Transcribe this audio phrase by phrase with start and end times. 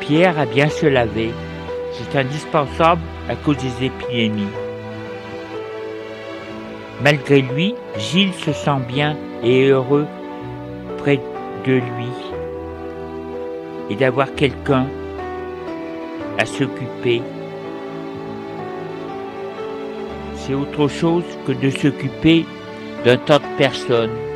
[0.00, 1.30] Pierre à bien se laver.
[1.92, 4.46] C'est indispensable à cause des épidémies.
[7.02, 10.06] Malgré lui, Gilles se sent bien et heureux
[10.98, 11.20] près
[11.66, 12.12] de lui
[13.90, 14.86] et d'avoir quelqu'un
[16.38, 17.22] à s'occuper.
[20.36, 22.44] C'est autre chose que de s'occuper
[23.04, 24.31] d'un tas de personnes.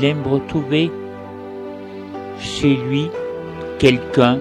[0.00, 0.90] Il aime retrouver
[2.38, 3.10] chez lui
[3.78, 4.40] quelqu'un.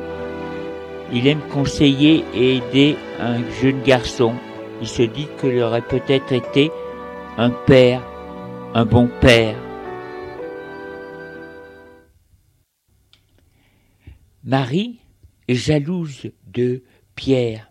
[1.12, 4.36] Il aime conseiller et aider un jeune garçon.
[4.80, 6.72] Il se dit qu'il aurait peut-être été
[7.36, 8.02] un père,
[8.74, 9.58] un bon père.
[14.46, 15.02] Marie
[15.50, 16.84] est jalouse de
[17.16, 17.70] Pierre.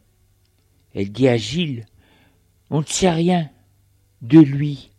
[0.94, 1.86] Elle dit à Gilles,
[2.68, 3.48] on ne sait rien
[4.20, 4.90] de lui.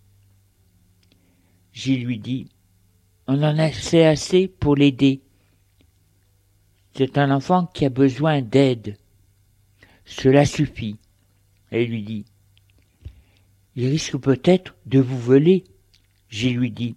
[1.71, 2.47] Gilles lui dit,
[3.31, 3.69] on en a
[4.07, 5.21] assez pour l'aider.
[6.95, 8.97] C'est un enfant qui a besoin d'aide.
[10.03, 10.97] Cela suffit.
[11.69, 12.25] Elle lui dit.
[13.75, 15.63] Il risque peut-être de vous voler.
[16.29, 16.95] J'ai lui dit.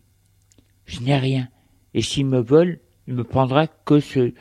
[0.87, 1.51] Je n'ai rien.
[1.93, 4.33] Et s'il me vole, il me prendra que ce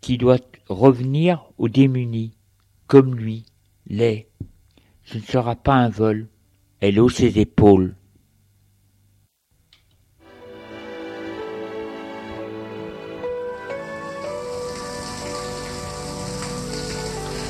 [0.00, 2.32] qui doit revenir aux démunis,
[2.88, 3.44] comme lui,
[3.86, 4.26] l'est.
[5.04, 6.26] Ce ne sera pas un vol.
[6.80, 7.94] Elle hausse ses épaules.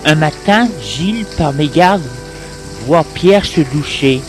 [0.08, 2.08] Un matin, Gilles, par mégarde,
[2.86, 4.20] voit Pierre se doucher.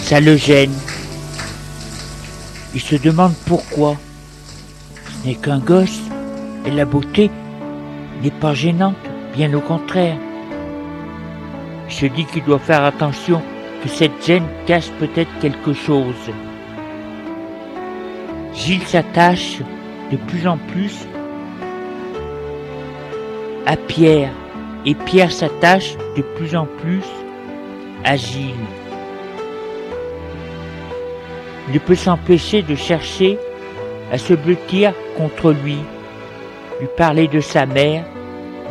[0.00, 0.72] Ça le gêne.
[2.74, 3.98] Il se demande pourquoi.
[5.04, 6.00] Ce n'est qu'un gosse,
[6.64, 7.30] et la beauté
[8.22, 8.96] n'est pas gênante,
[9.36, 10.16] bien au contraire.
[11.90, 13.42] Il se dit qu'il doit faire attention,
[13.82, 16.30] que cette gêne cache peut-être quelque chose.
[18.54, 19.58] Gilles s'attache
[20.10, 21.06] de plus en plus
[23.70, 24.32] à Pierre
[24.84, 27.04] et Pierre s'attache de plus en plus
[28.02, 28.66] à Gilles.
[31.68, 33.38] Il ne peut s'empêcher de chercher
[34.10, 35.78] à se blottir contre lui,
[36.80, 38.02] lui parler de sa mère,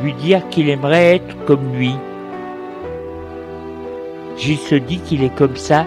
[0.03, 1.95] lui dire qu'il aimerait être comme lui.
[4.35, 5.85] Gilles se dit qu'il est comme ça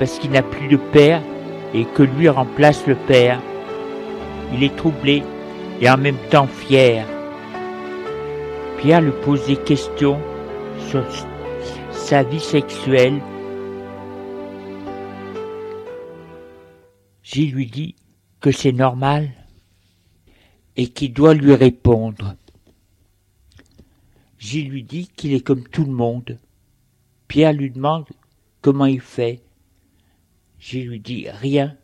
[0.00, 1.22] parce qu'il n'a plus de père
[1.74, 3.38] et que lui remplace le père.
[4.52, 5.22] Il est troublé
[5.80, 7.04] et en même temps fier.
[8.78, 10.20] Pierre lui pose des questions
[10.88, 11.04] sur
[11.90, 13.20] sa vie sexuelle.
[17.24, 17.96] Gilles lui dit
[18.40, 19.30] que c'est normal
[20.76, 22.36] et qu'il doit lui répondre.
[24.38, 26.38] Gilles lui dit qu'il est comme tout le monde.
[27.26, 28.06] Pierre lui demande
[28.62, 29.42] comment il fait.
[30.60, 31.76] Gilles lui dit rien.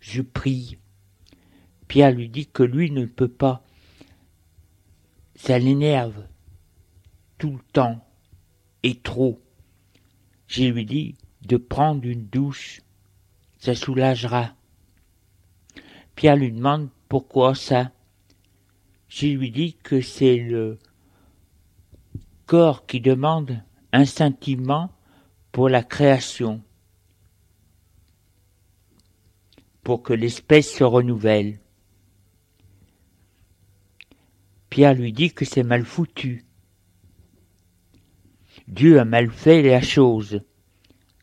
[0.00, 0.76] Je prie.
[1.88, 3.64] Pierre lui dit que lui ne peut pas
[5.34, 6.26] ça l'énerve
[7.38, 8.06] tout le temps
[8.82, 9.40] et trop.
[10.46, 12.80] Je lui dis de prendre une douche,
[13.58, 14.54] ça soulagera.
[16.14, 17.90] Pierre lui demande pourquoi ça.
[19.08, 20.78] Je lui dis que c'est le
[22.46, 23.62] corps qui demande
[23.92, 24.90] instinctivement
[25.52, 26.62] pour la création,
[29.82, 31.60] pour que l'espèce se renouvelle.
[34.74, 36.44] Pierre lui dit que c'est mal foutu.
[38.66, 40.40] Dieu a mal fait la chose,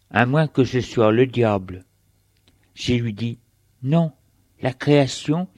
[0.09, 1.83] à moins que je sois le diable.
[2.75, 3.39] J'ai lui dit,
[3.83, 4.13] non,
[4.61, 5.49] la création,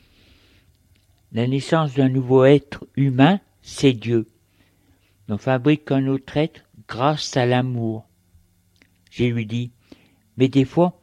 [1.33, 4.27] la naissance d'un nouveau être humain, c'est Dieu.
[5.29, 8.09] On fabrique un autre être grâce à l'amour.
[9.11, 9.71] J'ai lui dit,
[10.37, 10.99] mais des fois,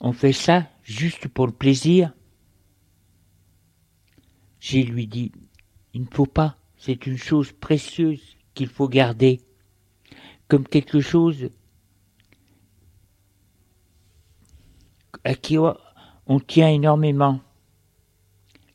[0.00, 2.12] on fait ça juste pour le plaisir.
[4.60, 5.32] J'ai lui dit,
[5.94, 9.40] il ne faut pas, c'est une chose précieuse qu'il faut garder,
[10.48, 11.50] comme quelque chose
[15.24, 17.40] à qui on tient énormément.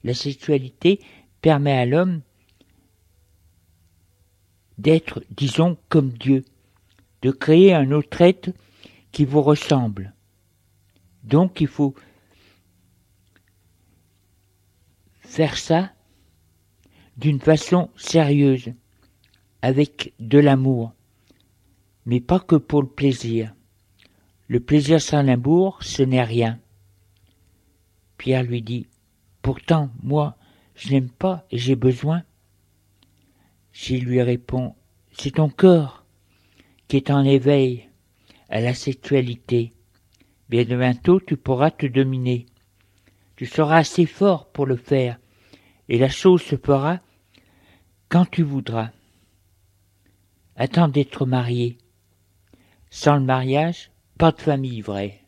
[0.04, 1.00] La sexualité
[1.42, 2.22] permet à l'homme
[4.78, 6.46] d'être, disons, comme Dieu,
[7.22, 8.50] de créer un autre être
[9.12, 10.14] qui vous ressemble.
[11.24, 11.96] Donc il faut
[15.26, 15.92] faire ça
[17.18, 18.74] d'une façon sérieuse,
[19.62, 20.94] avec de l'amour,
[22.06, 23.54] mais pas que pour le plaisir.
[24.48, 26.60] Le plaisir sans l'amour, ce n'est rien.
[28.18, 28.88] Pierre lui dit,
[29.42, 30.38] Pourtant, moi,
[30.76, 32.24] je n'aime pas et j'ai besoin.
[33.74, 34.76] Gilles lui répond,
[35.12, 36.06] C'est ton corps
[36.88, 37.90] qui est en éveil,
[38.50, 39.74] à la sexualité.
[40.50, 42.46] Bien bientôt, tu pourras te dominer.
[43.36, 45.20] Tu seras assez fort pour le faire,
[45.90, 47.00] et la chose se fera
[48.10, 48.92] quand tu voudras.
[50.56, 51.78] Attends d'être marié.
[52.90, 55.22] Sans le mariage, pas de famille vraie.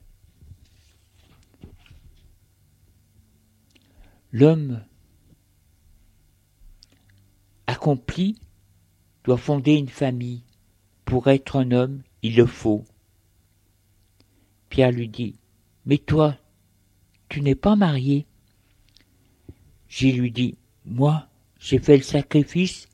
[4.31, 4.83] L'homme
[7.65, 8.39] accompli
[9.25, 10.43] doit fonder une famille.
[11.03, 12.85] Pour être un homme, il le faut.
[14.69, 15.39] Pierre lui dit,
[15.85, 16.37] Mais toi,
[17.29, 18.25] tu n'es pas marié.
[19.89, 21.27] Gilles lui dit, Moi,
[21.59, 22.87] j'ai fait le sacrifice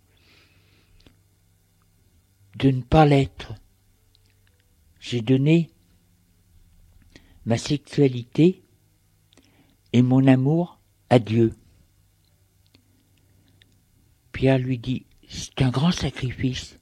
[2.57, 3.53] de ne pas l'être.
[4.99, 5.69] J'ai donné
[7.45, 8.63] ma sexualité
[9.91, 11.53] et mon amour à Dieu.
[14.31, 16.79] Pierre lui dit, c'est un grand sacrifice.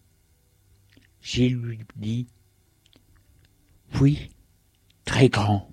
[1.21, 2.27] Gilles lui dit,
[3.99, 4.29] oui,
[5.05, 5.70] très grand.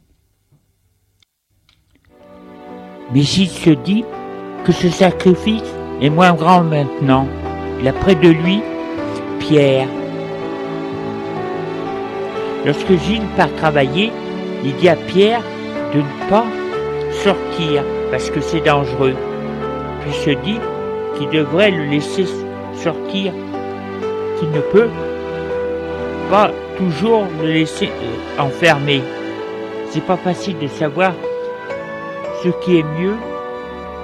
[3.14, 4.04] Mais Gilles se dit
[4.64, 5.62] que ce sacrifice
[6.00, 7.26] est moins grand maintenant.
[7.80, 8.60] Il a près de lui
[9.38, 9.88] Pierre.
[12.66, 14.12] Lorsque Gilles part travailler,
[14.64, 15.40] il dit à Pierre
[15.94, 16.44] de ne pas
[17.24, 19.14] sortir parce que c'est dangereux.
[20.02, 20.58] Puis se dit
[21.16, 22.26] qu'il devrait le laisser
[22.74, 23.32] sortir,
[24.38, 24.90] qu'il ne peut
[26.30, 29.02] pas toujours le laisser euh, enfermer.
[29.90, 31.12] C'est pas facile de savoir
[32.42, 33.16] ce qui est mieux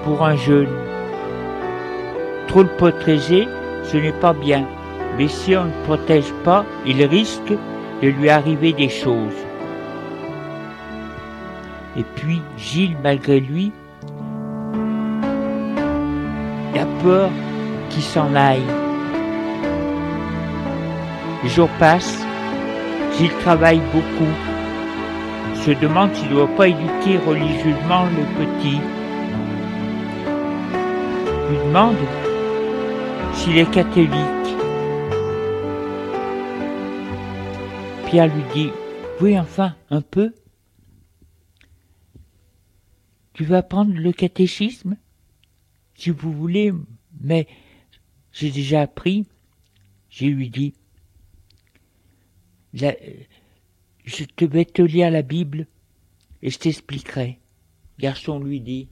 [0.05, 0.75] pour un jeune.
[2.49, 3.47] Trop le protéger,
[3.85, 4.67] ce n'est pas bien.
[5.17, 7.53] Mais si on ne protège pas, il risque
[8.03, 9.41] de lui arriver des choses.
[11.97, 13.73] Et puis Gilles, malgré lui,
[16.79, 17.31] a peur
[17.89, 18.67] qu'il s'en aille.
[21.43, 22.25] Les jours passent,
[23.17, 24.33] Gilles travaille beaucoup,
[25.65, 28.79] se demande s'il ne doit pas éduquer religieusement le petit.
[31.47, 31.97] Il lui demande
[33.33, 34.11] s'il est catholique.
[38.05, 38.71] Pierre lui dit,
[39.23, 40.35] oui enfin, un peu.
[43.33, 44.99] Tu vas prendre le catéchisme?
[45.95, 46.75] Si vous voulez,
[47.23, 47.49] mais
[48.33, 49.27] j'ai déjà appris.
[50.11, 50.75] J'ai lui dit,
[54.05, 55.67] je te vais te lire la Bible
[56.43, 57.41] et je t'expliquerai.
[57.99, 58.89] Garçon lui dit,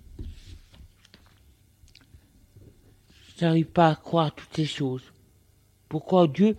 [3.36, 5.12] je n'arrive pas à croire toutes ces choses.
[5.88, 6.56] Pourquoi Dieu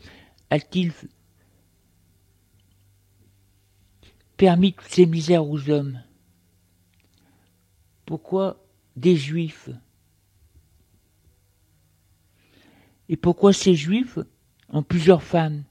[0.50, 0.91] a-t-il
[4.38, 6.01] permis toutes ces misères aux hommes?
[8.05, 8.63] Pourquoi
[8.95, 9.69] des juifs?
[13.10, 14.19] Et pourquoi ces juifs
[14.69, 15.63] ont plusieurs femmes?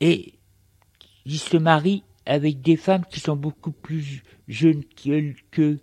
[0.00, 0.37] Et
[1.30, 5.78] ils se marient avec des femmes qui sont beaucoup plus jeunes qu'eux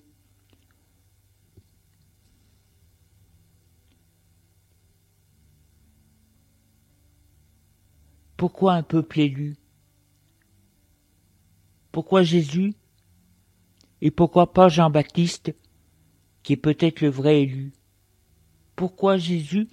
[8.35, 9.55] Pourquoi un peuple élu?
[11.91, 12.73] Pourquoi Jésus?
[14.01, 15.53] Et pourquoi pas Jean-Baptiste,
[16.41, 17.71] qui est peut-être le vrai élu?
[18.75, 19.67] Pourquoi Jésus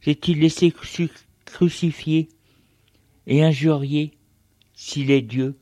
[0.00, 0.72] s'est-il laissé
[1.44, 2.30] crucifier
[3.26, 4.17] et injurier
[4.78, 5.58] s'il est Dieu.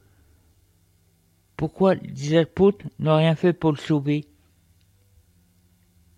[1.57, 4.27] Pourquoi les apôtres n'ont rien fait pour le sauver?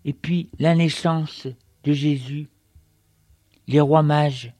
[0.03, 1.47] Et puis la naissance
[1.85, 2.49] de Jésus,
[3.67, 4.53] les rois mages.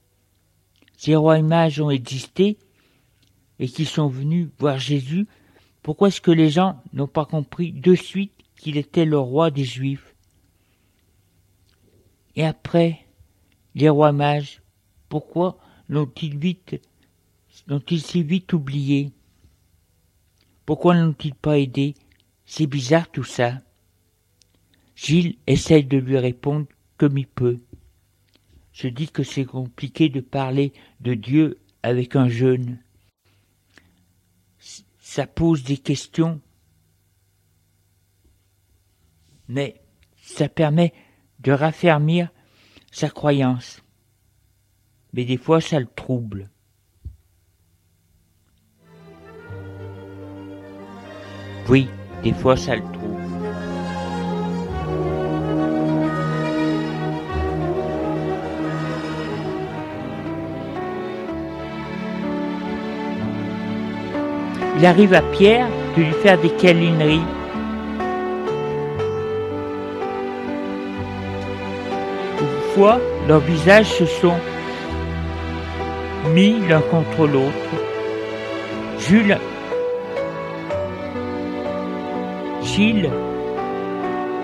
[0.96, 2.56] Ces rois mages ont existé,
[3.58, 5.28] et qui sont venus voir Jésus,
[5.82, 9.64] pourquoi est-ce que les gens n'ont pas compris de suite qu'il était le roi des
[9.64, 10.14] Juifs?
[12.36, 13.06] Et après,
[13.74, 14.62] les rois mages,
[15.10, 15.58] pourquoi
[15.90, 16.80] l'ont-ils vite,
[17.70, 19.12] l'ont-ils si vite oublié
[20.66, 21.94] Pourquoi n'ont-ils pas aidé?
[22.44, 23.62] C'est bizarre tout ça.
[24.94, 26.66] Gilles essaye de lui répondre
[26.98, 27.60] comme il peut.
[28.72, 32.78] Je dis que c'est compliqué de parler de Dieu avec un jeune
[35.10, 36.40] ça pose des questions,
[39.48, 39.82] mais
[40.22, 40.94] ça permet
[41.40, 42.30] de raffermir
[42.92, 43.82] sa croyance.
[45.12, 46.48] Mais des fois, ça le trouble.
[51.70, 51.88] Oui,
[52.24, 52.98] des fois, ça le trouble.
[64.78, 67.20] Il arrive à Pierre de lui faire des câlineries.
[72.40, 72.98] Une fois,
[73.28, 74.34] leurs visages se sont
[76.34, 77.54] mis l'un contre l'autre.
[78.98, 79.38] Jules,
[82.80, 83.10] Gilles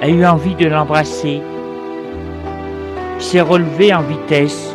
[0.03, 1.41] a eu envie de l'embrasser.
[3.19, 4.75] S'est relevé en vitesse.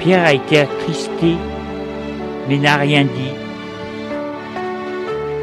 [0.00, 1.36] Pierre a été attristé,
[2.48, 3.34] mais n'a rien dit.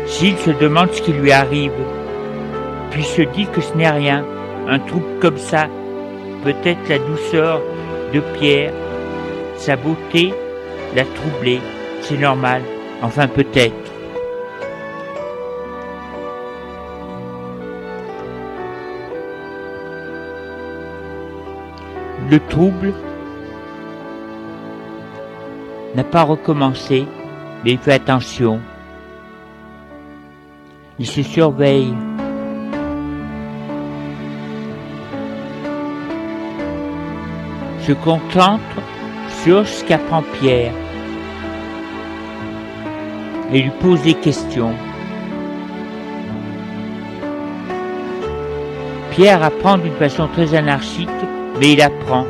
[0.06, 1.72] Gilles se demande ce qui lui arrive,
[2.92, 4.26] puis se dit que ce n'est rien,
[4.68, 5.68] un trouble comme ça,
[6.44, 7.62] peut-être la douceur
[8.14, 8.74] de Pierre,
[9.56, 10.34] sa beauté
[10.94, 11.62] l'a troublé,
[12.02, 12.64] c'est normal,
[13.02, 13.97] enfin peut-être.
[22.30, 22.94] Le trouble
[25.96, 27.08] n'a pas recommencé,
[27.64, 28.60] mais il fait attention.
[31.00, 31.94] Il se surveille.
[37.80, 38.82] Se concentre
[39.44, 40.74] sur ce qu'apprend Pierre
[43.54, 44.74] et lui pose des questions.
[49.12, 51.10] Pierre apprend d'une façon très anarchique,
[51.60, 52.26] mais il apprend.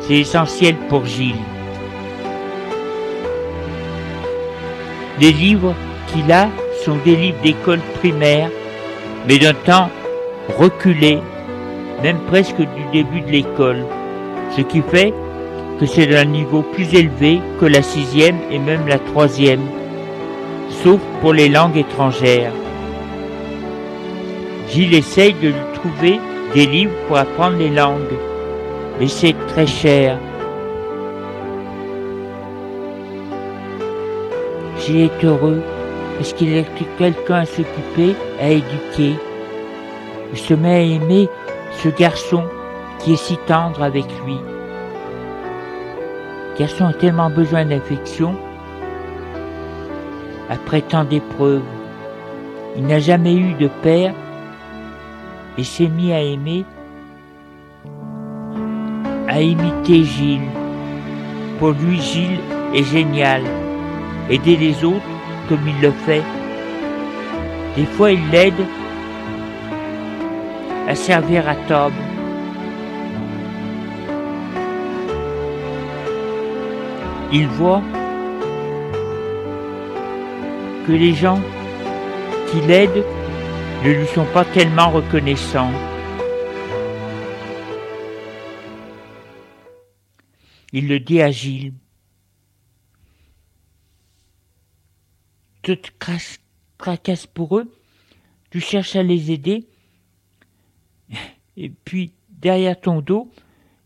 [0.00, 1.36] C'est essentiel pour Gilles.
[5.20, 5.74] Les livres
[6.08, 6.48] qu'il a
[6.84, 8.50] sont des livres d'école primaire,
[9.28, 9.88] mais d'un temps
[10.58, 11.18] reculé,
[12.02, 13.84] même presque du début de l'école,
[14.56, 15.14] ce qui fait
[15.78, 19.62] que c'est d'un niveau plus élevé que la sixième et même la troisième,
[20.82, 22.52] sauf pour les langues étrangères.
[24.68, 26.20] Gilles essaye de lui trouver
[26.54, 28.16] des livres pour apprendre les langues,
[28.98, 30.18] mais c'est très cher.
[34.78, 35.62] Gilles est heureux
[36.16, 36.62] parce qu'il a
[36.98, 39.16] quelqu'un à s'occuper, à éduquer.
[40.32, 41.28] Il se met à aimer
[41.82, 42.44] ce garçon
[42.98, 44.38] qui est si tendre avec lui.
[46.52, 48.36] Le garçon a tellement besoin d'affection
[50.50, 51.62] après tant d'épreuves.
[52.76, 54.14] Il n'a jamais eu de père
[55.58, 56.64] et s'est mis à aimer,
[59.32, 60.50] à imiter Gilles.
[61.58, 62.40] Pour lui, Gilles
[62.74, 63.42] est génial.
[64.28, 65.12] Aider les autres
[65.48, 66.22] comme il le fait.
[67.76, 68.62] Des fois, il l'aide
[70.86, 71.94] à servir à table.
[77.32, 77.82] Il voit
[80.86, 81.40] que les gens
[82.50, 83.04] qui l'aident
[83.82, 85.72] ne lui sont pas tellement reconnaissants.
[90.72, 91.74] Il le dit à Gilles.
[95.62, 95.90] Tu te
[96.78, 97.72] cracasses pour eux,
[98.50, 99.68] tu cherches à les aider,
[101.56, 103.30] et puis derrière ton dos,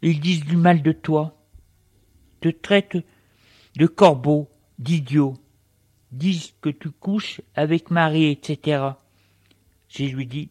[0.01, 1.37] ils disent du mal de toi,
[2.40, 3.05] te traitent
[3.77, 5.35] de corbeau, d'idiot,
[6.12, 8.92] disent que tu couches avec Marie, etc.
[9.88, 10.51] Je lui dis,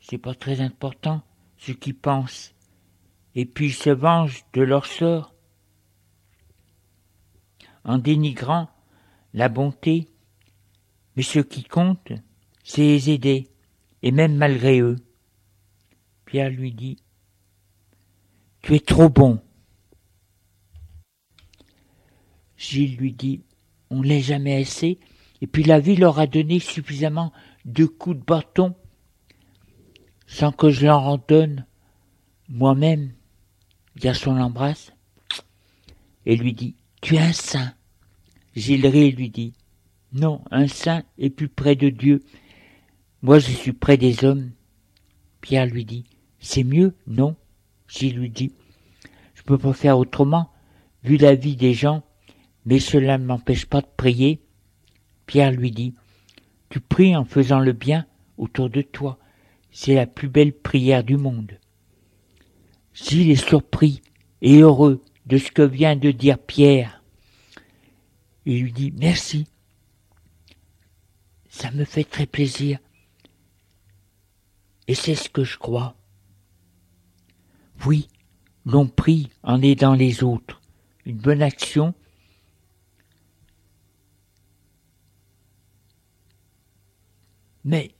[0.00, 1.22] c'est pas très important
[1.56, 2.52] ce qu'ils pensent,
[3.34, 5.35] et puis ils se vengent de leur sort
[7.86, 8.68] en dénigrant
[9.32, 10.08] la bonté,
[11.16, 12.12] mais ce qui compte,
[12.64, 13.48] c'est les aider,
[14.02, 14.96] et même malgré eux.
[16.26, 16.98] Pierre lui dit,
[18.60, 19.40] Tu es trop bon.
[22.56, 23.44] Gilles lui dit,
[23.90, 24.98] On l'est jamais assez,
[25.40, 27.32] et puis la vie leur a donné suffisamment
[27.64, 28.74] de coups de bâton
[30.26, 31.66] sans que je leur en donne
[32.48, 33.12] moi-même.
[33.96, 34.92] Garçon l'embrasse
[36.26, 37.75] et lui dit, Tu es un saint.
[38.56, 39.52] Et lui dit,
[40.14, 42.22] Non, un saint est plus près de Dieu.
[43.20, 44.50] Moi je suis près des hommes.
[45.42, 46.04] Pierre lui dit,
[46.40, 47.36] C'est mieux, non?
[47.86, 48.52] Gilles lui dit,
[49.34, 50.50] Je peux pas faire autrement,
[51.04, 52.02] vu la vie des gens,
[52.64, 54.40] mais cela ne m'empêche pas de prier.
[55.26, 55.94] Pierre lui dit,
[56.70, 58.06] Tu pries en faisant le bien
[58.38, 59.18] autour de toi.
[59.70, 61.58] C'est la plus belle prière du monde.
[62.94, 64.00] Gilles est surpris
[64.40, 67.02] et heureux de ce que vient de dire Pierre.
[68.46, 69.46] Il lui dit Merci.
[71.50, 72.78] Ça me fait très plaisir.
[74.88, 75.96] Et c'est ce que je crois.
[77.84, 78.08] Oui,
[78.64, 80.60] l'on prie en aidant les autres.
[81.04, 81.94] Une bonne action
[87.66, 87.90] Mais,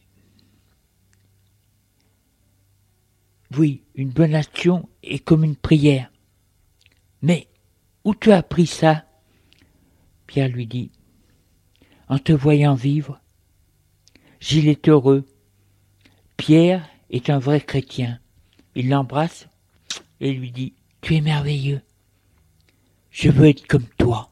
[3.59, 6.09] oui, une bonne action est comme une prière.
[7.20, 7.48] Mais,
[8.04, 9.05] où tu as appris ça?
[10.26, 10.90] Pierre lui dit,
[12.08, 13.20] en te voyant vivre.
[14.40, 15.26] Gilles est heureux.
[16.36, 18.18] Pierre est un vrai chrétien.
[18.74, 19.48] Il l'embrasse
[20.20, 21.80] et lui dit, tu es merveilleux.
[23.10, 24.30] Je veux être comme toi.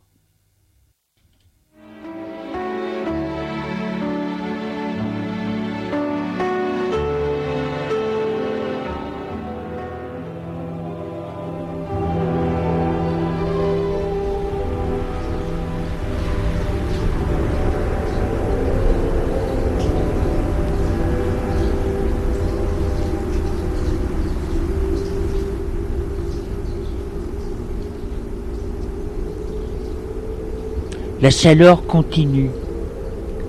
[31.24, 32.50] La chaleur continue.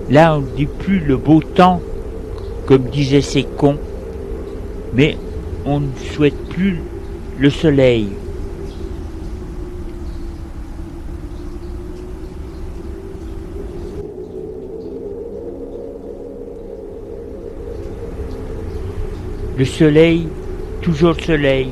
[0.08, 1.82] Là, on ne dit plus le beau temps,
[2.64, 3.76] comme disaient ces cons,
[4.94, 5.18] mais
[5.66, 6.80] on ne souhaite plus
[7.38, 8.08] le soleil.
[19.58, 20.28] Le soleil,
[20.80, 21.68] toujours le soleil.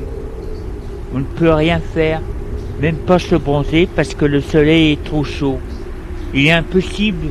[1.15, 2.21] On ne peut rien faire,
[2.79, 5.57] même pas se bronzer parce que le soleil est trop chaud.
[6.35, 7.27] Il est impossible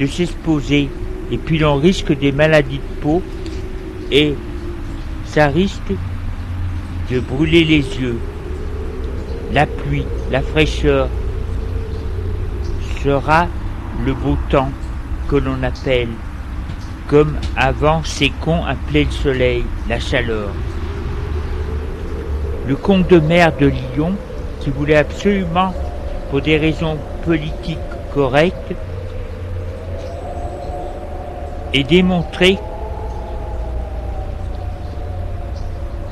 [0.00, 0.88] de s'exposer
[1.30, 3.22] et puis l'on risque des maladies de peau
[4.10, 4.34] et
[5.26, 5.92] ça risque
[7.08, 8.18] de brûler les yeux.
[9.52, 11.08] La pluie, la fraîcheur
[13.04, 13.46] sera
[14.04, 14.72] le beau temps
[15.28, 16.08] que l'on appelle
[17.06, 20.48] comme avant ces cons appelaient le soleil, la chaleur.
[22.66, 24.14] Le comte de maire de Lyon,
[24.60, 25.72] qui voulait absolument,
[26.30, 27.78] pour des raisons politiques
[31.74, 32.58] et démontrer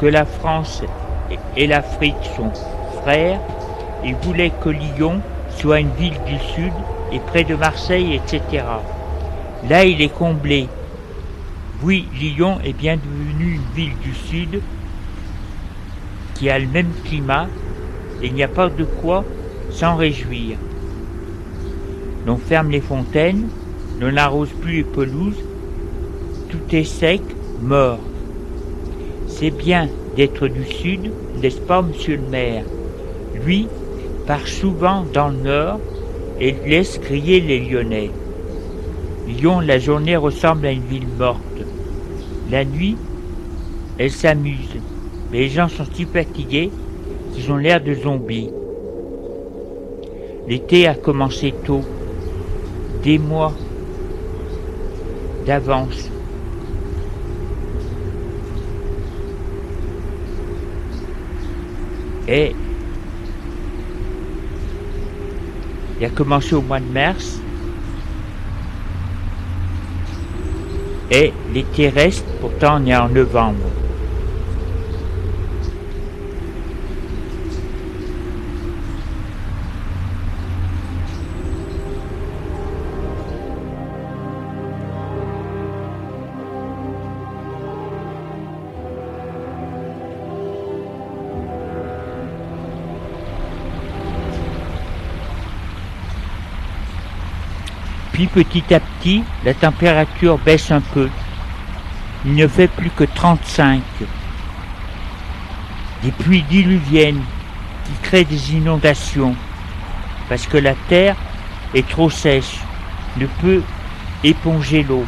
[0.01, 0.83] que la France
[1.57, 2.53] et l'Afrique sont
[3.03, 3.41] frères,
[4.05, 6.73] il voulait que Lyon soit une ville du Sud
[7.13, 8.65] et près de Marseille, etc.
[9.69, 10.69] Là, il est comblé.
[11.83, 14.61] Oui, Lyon est bien devenue une ville du Sud
[16.35, 17.47] qui a le même climat
[18.23, 19.25] et il n'y a pas de quoi
[19.71, 20.57] s'en réjouir.
[22.27, 23.47] L'on ferme les fontaines,
[24.01, 25.45] l'on n'arrose plus les pelouses,
[26.49, 27.23] tout est sec,
[27.63, 28.01] mort.
[29.29, 32.65] C'est bien d'être du Sud, n'est-ce pas, monsieur le maire?
[33.45, 33.69] Lui
[34.27, 35.79] part souvent dans le Nord
[36.41, 38.11] et laisse crier les Lyonnais.
[39.29, 41.41] Lyon, la journée ressemble à une ville morte.
[42.51, 42.97] La nuit,
[43.99, 44.77] elle s'amuse,
[45.31, 46.71] mais les gens sont si fatigués
[47.33, 48.51] qu'ils ont l'air de zombies.
[50.49, 51.83] L'été a commencé tôt,
[53.07, 53.53] des mois
[55.47, 56.11] d'avance.
[62.27, 62.53] Et
[66.01, 67.39] il a commencé au mois de mars
[71.13, 73.76] et l'été reste, pourtant on est en novembre.
[98.17, 101.11] Puis petit à petit, la température baisse un peu.
[102.25, 103.83] Il ne fait plus que 35.
[106.03, 107.21] Des pluies diluviennes
[107.85, 109.37] qui créent des inondations
[110.31, 111.15] parce que la terre
[111.75, 112.57] est trop sèche,
[113.19, 113.61] ne peut
[114.25, 115.05] éponger l'eau.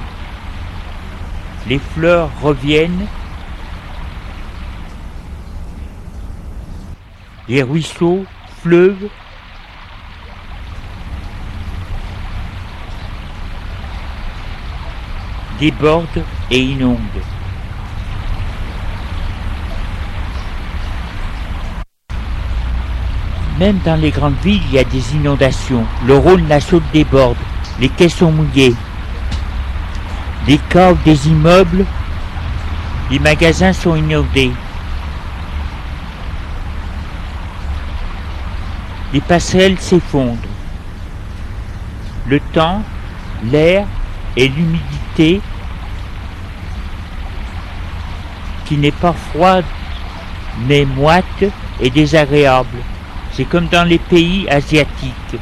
[1.66, 3.06] Les fleurs reviennent,
[7.48, 8.26] les ruisseaux,
[8.60, 9.08] fleuves
[15.58, 16.98] déborde et inonde.
[23.58, 25.84] Même dans les grandes villes, il y a des inondations.
[26.06, 27.36] Le Rhône, la Saône déborde.
[27.80, 28.74] Les quais sont mouillés.
[30.46, 31.84] Les caves des immeubles,
[33.10, 34.52] les magasins sont inondés.
[39.12, 40.36] Les passerelles s'effondrent.
[42.26, 42.82] Le temps,
[43.50, 43.86] l'air
[44.38, 45.40] et l'humidité
[48.66, 49.64] qui n'est pas froide
[50.66, 51.44] mais moite
[51.80, 52.78] et désagréable.
[53.32, 55.36] C'est comme dans les pays asiatiques.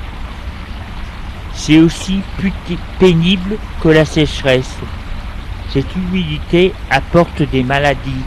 [1.53, 2.53] C'est aussi plus
[2.99, 4.77] pénible que la sécheresse.
[5.73, 8.25] Cette humidité apporte des maladies.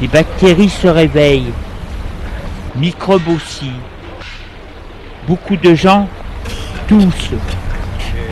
[0.00, 1.52] Les bactéries se réveillent,
[2.76, 3.72] microbes aussi.
[5.26, 6.08] Beaucoup de gens
[6.86, 7.32] toussent,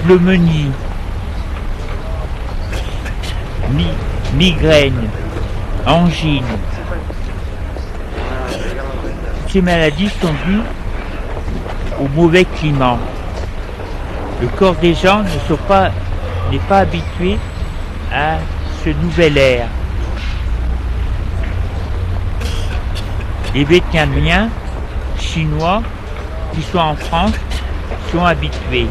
[0.04, 0.70] pneumonie,
[3.72, 3.87] mi
[4.37, 5.09] migraine,
[5.87, 6.44] angine.
[9.48, 10.62] Ces maladies sont dues
[12.00, 12.98] au mauvais climat.
[14.40, 17.38] Le corps des gens n'est pas habitué
[18.12, 18.37] à
[18.85, 19.66] ce nouvel air.
[23.52, 24.48] Les Vietnamiens,
[25.18, 25.83] Chinois,
[26.54, 27.34] qui sont en France
[28.12, 28.86] sont habitués.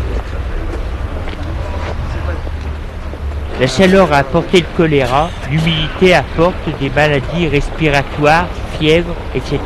[3.59, 8.47] La chaleur a apporté le choléra, l'humidité apporte des maladies respiratoires,
[8.77, 9.59] fièvre, etc.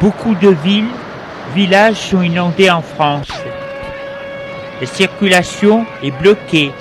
[0.00, 0.88] Beaucoup de villes,
[1.54, 3.28] villages sont inondés en France.
[4.80, 6.72] La circulation est bloquée,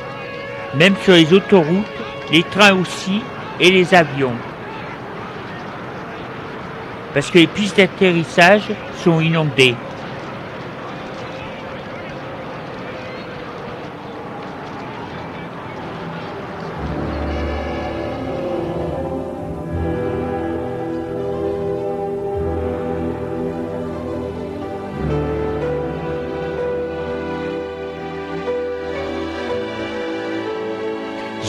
[0.75, 1.85] même sur les autoroutes,
[2.31, 3.21] les trains aussi
[3.59, 4.35] et les avions.
[7.13, 8.63] Parce que les pistes d'atterrissage
[9.03, 9.75] sont inondées.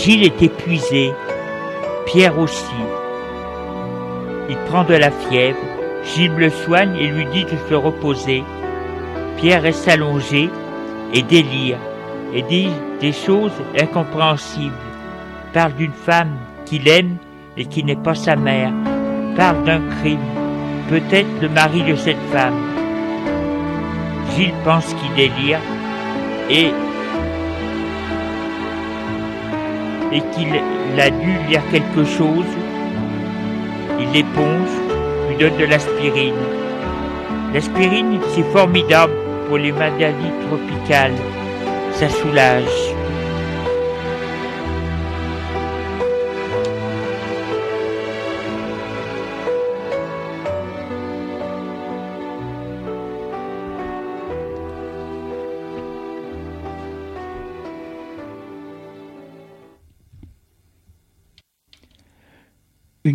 [0.02, 1.12] Gilles est épuisé,
[2.06, 2.64] Pierre aussi.
[4.48, 5.58] Il prend de la fièvre,
[6.02, 8.42] Gilles le soigne et lui dit de se reposer.
[9.36, 10.48] Pierre reste allongé
[11.12, 11.76] et délire,
[12.32, 12.70] et dit
[13.02, 14.72] des choses incompréhensibles.
[15.52, 16.34] Parle d'une femme
[16.64, 17.18] qu'il aime
[17.58, 18.72] et qui n'est pas sa mère.
[19.36, 20.18] Parle d'un crime,
[20.88, 22.58] peut-être le mari de cette femme.
[24.34, 25.60] Gilles pense qu'il délire
[26.48, 26.70] et
[30.12, 30.48] et qu'il
[31.00, 32.46] a dû lire quelque chose,
[34.00, 34.70] il l'éponge,
[35.28, 36.34] lui donne de l'aspirine.
[37.54, 39.12] L'aspirine, c'est formidable
[39.46, 41.16] pour les maladies tropicales.
[41.92, 42.89] Ça soulage.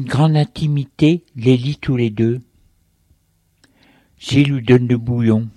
[0.06, 2.40] Une grande intimité les lie tous les deux.
[4.20, 5.48] Gilles lui donne le bouillon.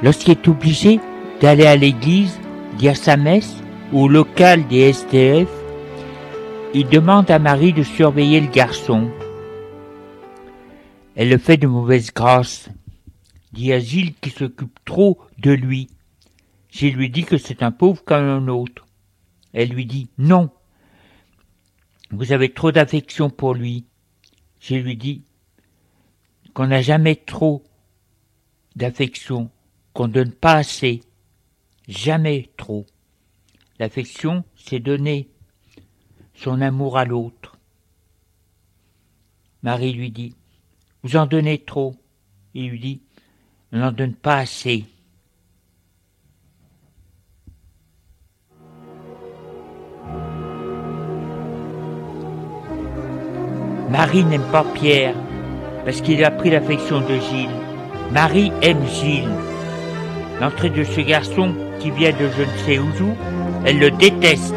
[0.00, 1.00] Lorsqu'il est obligé
[1.40, 2.38] d'aller à l'église,
[2.78, 5.48] dire sa messe ou au local des STF,
[6.72, 9.10] il demande à Marie de surveiller le garçon.
[11.16, 12.70] Elle le fait de mauvaise grâce,
[13.52, 15.88] dit à Gilles qui s'occupe trop de lui.
[16.70, 18.86] Gilles lui dit que c'est un pauvre comme un autre.
[19.52, 20.50] Elle lui dit non,
[22.10, 23.86] vous avez trop d'affection pour lui.
[24.60, 25.24] Je lui dis
[26.54, 27.64] qu'on n'a jamais trop
[28.76, 29.50] d'affection,
[29.92, 31.02] qu'on donne pas assez.
[31.88, 32.86] Jamais trop.
[33.78, 35.28] L'affection, c'est donner
[36.34, 37.58] son amour à l'autre.
[39.62, 40.34] Marie lui dit,
[41.02, 41.94] vous en donnez trop.
[42.54, 43.00] Il lui dit,
[43.72, 44.84] on n'en donne pas assez.
[53.96, 55.14] Marie n'aime pas Pierre
[55.86, 57.48] parce qu'il a pris l'affection de Gilles.
[58.12, 59.30] Marie aime Gilles.
[60.38, 63.14] L'entrée de ce garçon qui vient de je ne sais où,
[63.64, 64.54] elle le déteste.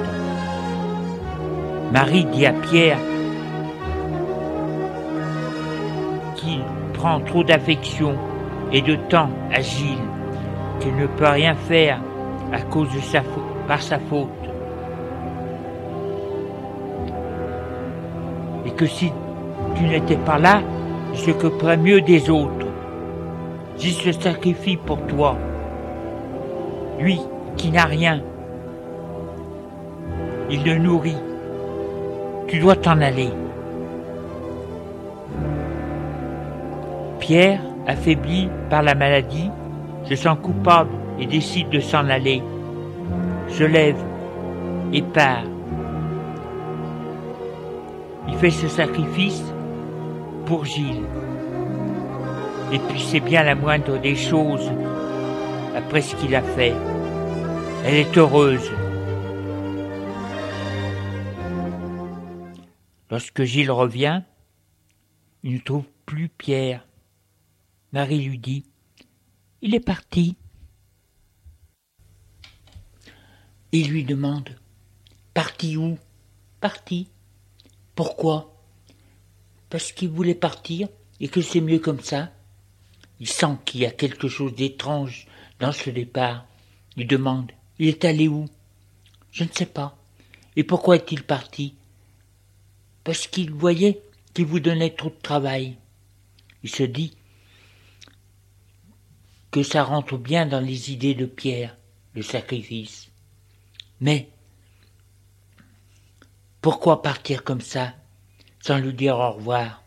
[1.93, 2.97] Marie dit à Pierre
[6.36, 6.60] qu'il
[6.93, 8.17] prend trop d'affection
[8.73, 10.04] et de temps à Gilles,
[10.82, 12.02] qu'il ne peut rien faire
[12.52, 13.21] à cause de sa
[13.69, 14.28] par sa faute.
[18.65, 19.13] Et que si
[19.80, 20.62] tu n'étais pas là,
[21.13, 22.68] il s'occuperait mieux des autres.
[23.78, 25.38] J'y se sacrifie pour toi.
[27.00, 27.22] Lui
[27.56, 28.22] qui n'a rien,
[30.50, 31.15] il le nourrit.
[32.48, 33.30] Tu dois t'en aller.
[37.20, 39.50] Pierre, affaibli par la maladie,
[40.04, 42.44] se sent coupable et décide de s'en aller.
[43.48, 44.04] Se lève
[44.92, 45.44] et part.
[48.28, 49.54] Il fait ce sacrifice
[50.50, 51.06] pour Gilles.
[52.72, 54.68] Et puis c'est bien la moindre des choses
[55.76, 56.74] après ce qu'il a fait.
[57.86, 58.72] Elle est heureuse.
[63.12, 64.24] Lorsque Gilles revient,
[65.44, 66.88] il ne trouve plus Pierre.
[67.92, 68.66] Marie lui dit
[69.62, 70.36] Il est parti.
[73.72, 74.50] Il lui demande
[75.36, 76.00] Parti où?
[76.60, 77.08] Parti.
[77.94, 78.59] Pourquoi?
[79.70, 80.88] Parce qu'il voulait partir
[81.20, 82.32] et que c'est mieux comme ça.
[83.20, 85.28] Il sent qu'il y a quelque chose d'étrange
[85.60, 86.46] dans ce départ.
[86.96, 88.46] Il demande Il est allé où?
[89.32, 89.98] Je ne sais pas.
[90.56, 91.76] Et pourquoi est-il parti?
[93.04, 94.02] Parce qu'il voyait
[94.34, 95.78] qu'il vous donnait trop de travail.
[96.64, 97.16] Il se dit
[99.52, 101.78] que ça rentre bien dans les idées de Pierre,
[102.14, 103.10] le sacrifice.
[104.02, 104.30] Mais
[106.62, 107.94] pourquoi partir comme ça?
[108.60, 109.82] Sans lui dire au revoir.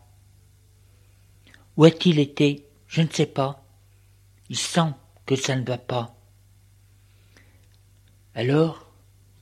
[1.76, 2.66] Où a-t-il été?
[2.86, 3.62] Je ne sais pas.
[4.48, 4.92] Il sent
[5.26, 6.14] que ça ne va pas.
[8.34, 8.86] Alors,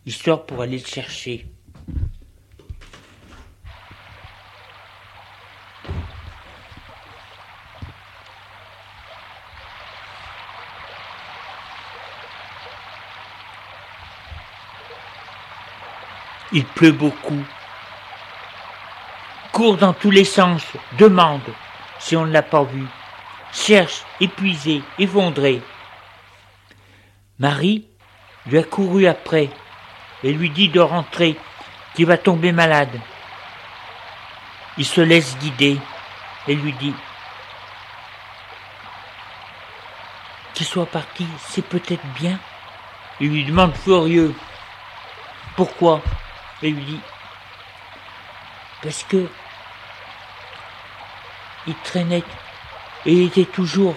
[0.06, 1.46] il sort pour aller le chercher.
[16.52, 17.44] Il pleut beaucoup.
[19.60, 20.62] Court dans tous les sens,
[20.96, 21.42] demande
[21.98, 22.82] si on ne l'a pas vu.
[23.52, 25.60] Cherche, épuisé, effondré.
[27.38, 27.86] Marie
[28.46, 29.50] lui a couru après
[30.24, 31.36] et lui dit de rentrer,
[31.94, 32.98] qu'il va tomber malade.
[34.78, 35.76] Il se laisse guider
[36.48, 36.94] et lui dit
[40.54, 42.38] Qu'il soit parti, c'est peut-être bien.
[43.20, 44.34] Il lui demande furieux
[45.54, 46.00] Pourquoi?
[46.62, 47.00] Et lui dit
[48.80, 49.28] Parce que
[51.70, 52.24] il traînait
[53.06, 53.94] et il était toujours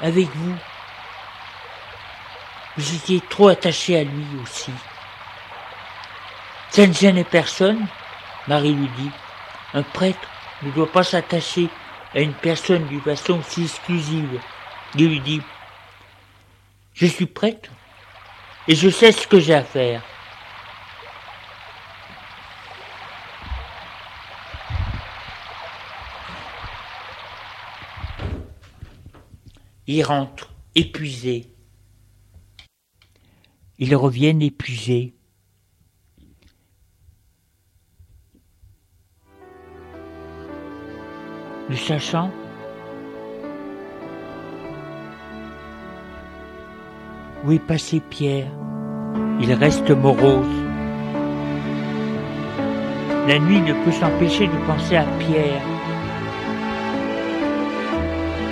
[0.00, 0.54] avec vous.
[2.76, 4.70] Vous étiez trop attaché à lui aussi.
[6.70, 7.86] Ça ne gênait personne,
[8.48, 9.10] Marie lui dit.
[9.72, 10.28] Un prêtre
[10.62, 11.68] ne doit pas s'attacher
[12.14, 14.40] à une personne d'une façon si exclusive.
[14.94, 15.42] Il lui dit,
[16.92, 17.70] je suis prêtre
[18.68, 20.02] et je sais ce que j'ai à faire.
[29.88, 31.46] Ils rentrent, épuisés.
[33.78, 35.14] Ils reviennent épuisés.
[41.68, 42.32] Le sachant,
[47.44, 48.50] où est passé Pierre
[49.40, 50.46] Il reste morose.
[53.28, 55.62] La nuit ne peut s'empêcher de penser à Pierre.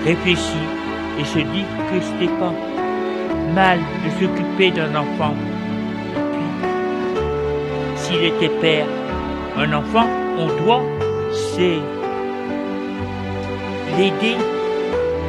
[0.04, 0.83] Réfléchis
[1.18, 2.52] et se dit que c'était pas
[3.54, 5.34] mal de s'occuper d'un enfant.
[6.16, 6.48] Et puis,
[7.96, 8.86] s'il était père,
[9.56, 10.06] un enfant,
[10.38, 10.82] on doit,
[11.32, 11.78] c'est
[13.96, 14.36] l'aider,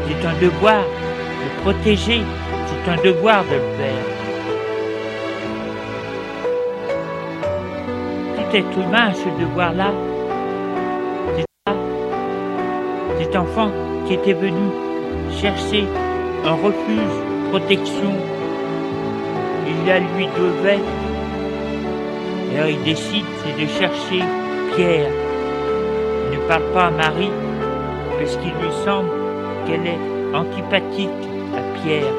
[0.07, 2.21] c'est un devoir, le protéger,
[2.67, 4.05] c'est un devoir de le faire.
[8.35, 9.91] Tout être humain a ce devoir-là.
[13.19, 13.69] Cet enfant
[14.07, 14.84] qui était venu
[15.41, 15.85] chercher
[16.45, 17.15] un refuge,
[17.49, 18.13] protection.
[19.67, 20.79] Il la lui devait.
[22.53, 23.25] Alors il décide,
[23.59, 24.23] de chercher
[24.75, 25.11] Pierre.
[26.31, 27.31] Il ne parle pas à Marie,
[28.19, 29.09] parce qu'il lui semble
[29.65, 31.09] qu'elle est antipathique
[31.55, 32.13] à Pierre.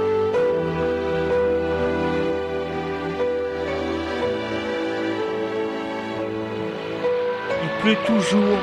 [7.63, 8.59] Il pleut toujours,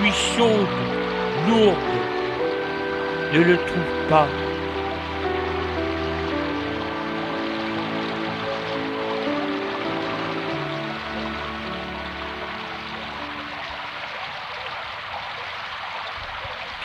[0.00, 0.76] puis chaude,
[1.48, 2.05] lourde,
[3.32, 4.28] ne le trouve pas.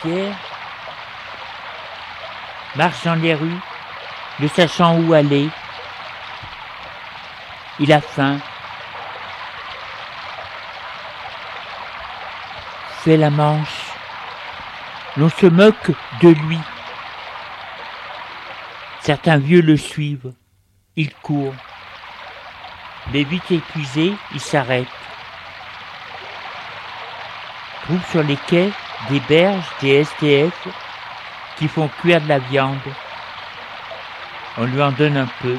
[0.02, 0.34] Pierre
[2.74, 3.60] marche dans les rues,
[4.40, 5.48] ne sachant où aller.
[7.78, 8.38] Il a faim.
[13.04, 13.81] Fait la manche.
[15.18, 15.90] L'on se moque
[16.22, 16.58] de lui.
[19.00, 20.32] Certains vieux le suivent.
[20.96, 21.54] Il court.
[23.12, 24.86] Mais vite épuisé, il s'arrête.
[27.82, 28.70] Trouve sur les quais
[29.10, 30.68] des berges, des STF
[31.56, 32.78] qui font cuire de la viande.
[34.56, 35.58] On lui en donne un peu.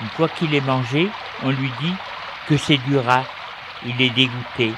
[0.00, 1.10] Une fois qu'il est mangé,
[1.42, 1.94] on lui dit
[2.48, 3.24] que c'est du rat.
[3.84, 4.72] Il est dégoûté.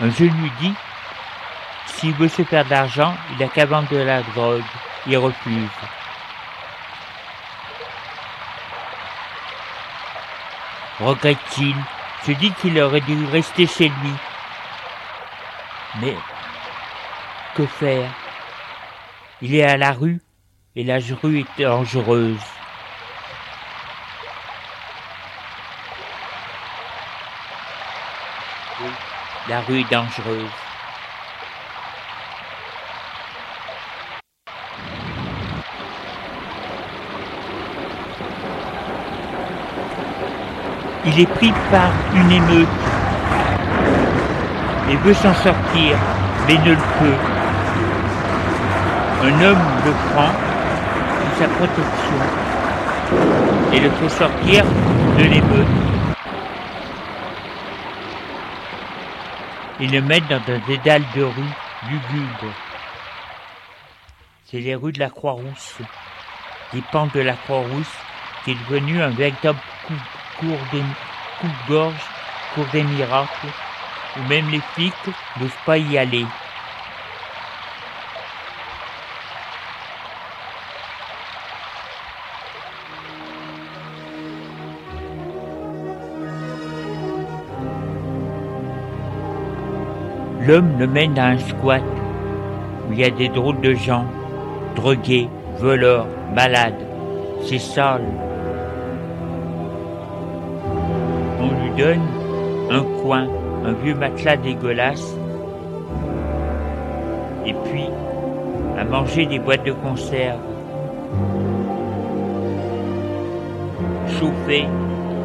[0.00, 0.74] Un jeune lui dit
[1.86, 4.62] s'il veut se faire d'argent, il n'a qu'à vendre de la drogue.
[5.06, 5.70] Il refuse.
[11.00, 11.74] Regrette-t-il
[12.22, 14.12] Se dit qu'il aurait dû rester chez lui.
[16.00, 16.16] Mais
[17.54, 18.10] que faire?
[19.40, 20.20] Il est à la rue
[20.74, 22.36] et la rue est dangereuse.
[28.82, 28.90] Oui,
[29.48, 30.50] la rue dangereuse.
[41.04, 42.68] Il est pris par une émeute
[44.90, 45.96] et veut s'en sortir,
[46.48, 47.18] mais ne le peut.
[49.22, 50.32] Un homme le prend
[51.20, 52.18] sous sa protection
[53.72, 54.64] et le fait sortir
[55.18, 55.85] de l'émeute.
[59.78, 62.54] Ils le mettent dans un dédale de rue lugubre.
[64.44, 65.82] C'est les rues de la Croix-Rousse,
[66.72, 68.06] des pentes de la Croix-Rousse,
[68.42, 69.60] qui est devenu un véritable
[70.34, 70.94] cours de,
[71.66, 72.14] gorge,
[72.48, 73.52] cours des miracles,
[74.14, 76.45] où même les flics n'osent pas y aller.
[90.46, 91.82] L'homme le mène à un squat
[92.88, 94.04] où il y a des drôles de gens,
[94.76, 95.28] drogués,
[95.58, 96.86] voleurs, malades.
[97.42, 98.04] C'est sale.
[101.40, 102.02] On lui donne
[102.70, 103.26] un coin,
[103.64, 105.16] un vieux matelas dégueulasse,
[107.44, 107.86] et puis
[108.78, 110.38] à manger des boîtes de conserve.
[114.20, 114.64] Chauffé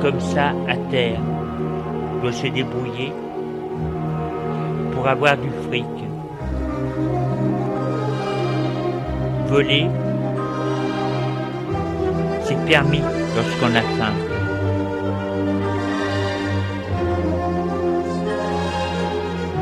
[0.01, 1.19] comme ça à terre,
[2.23, 3.13] doit se débrouiller
[5.01, 5.83] pour avoir du fric.
[9.47, 9.87] Voler,
[12.43, 13.01] c'est permis
[13.35, 14.13] lorsqu'on a faim.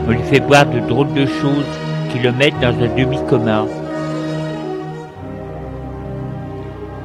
[0.05, 1.79] On lui fait boire de drôles de choses
[2.11, 3.65] qui le mettent dans un demi-commun.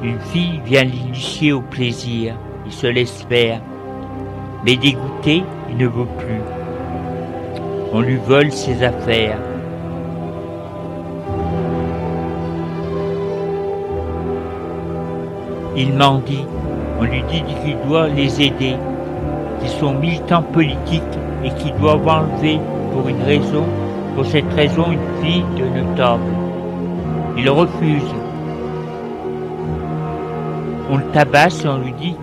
[0.03, 3.61] Une fille vient l'initier au plaisir, il se laisse faire,
[4.65, 6.54] mais dégoûté, il ne veut plus
[7.95, 9.39] on lui vole ses affaires.
[15.77, 16.45] Il mendie,
[16.99, 18.75] on lui dit qu'il doit les aider,
[19.61, 21.03] qu'ils sont militants politiques
[21.45, 22.59] et qu'ils doivent enlever
[22.91, 23.63] pour une raison,
[24.13, 26.33] pour cette raison, une fille de notable.
[27.37, 28.13] Il refuse.
[30.91, 32.17] On le tabasse et on lui dit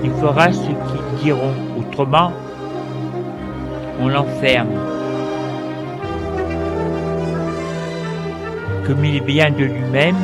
[0.00, 2.32] qu'il fera ce qu'ils diront, autrement
[4.00, 4.81] on l'enferme.
[8.86, 10.16] Comme il est bien de lui-même,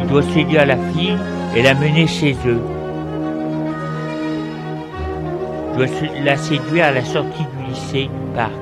[0.00, 1.16] il doit séduire la fille
[1.54, 2.62] et la mener chez eux.
[5.72, 5.86] Il doit
[6.24, 8.52] la séduire à la sortie du lycée du parc.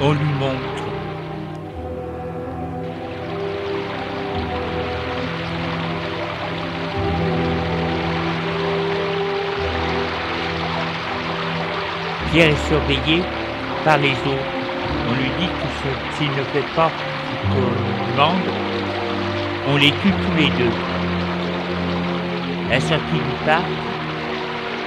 [0.00, 0.82] On lui montre
[12.32, 13.22] Pierre est surveillé
[13.84, 14.52] par les autres.
[15.08, 18.48] On lui dit que s'il ne fait pas ce qu'on demande,
[19.68, 20.76] on les tue tous les deux.
[22.70, 23.36] La sortie du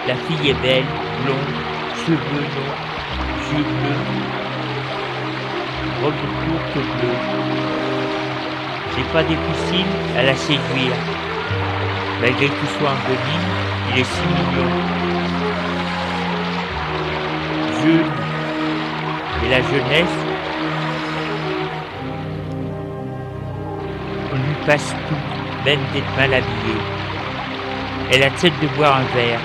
[0.08, 0.86] la fille est belle,
[1.24, 1.56] blonde,
[2.06, 2.82] cheveux noirs,
[3.52, 4.06] yeux bleus,
[6.04, 7.20] robe courte bleue.
[8.92, 9.86] C'est pas difficile
[10.18, 10.98] à la séduire.
[12.22, 13.46] Malgré qu'il soit en Denis,
[13.92, 14.96] il est si mignon
[19.46, 20.18] et la jeunesse,
[24.32, 26.76] on lui passe tout, même d'être mal habillé.
[28.12, 29.40] Elle accepte de boire un verre.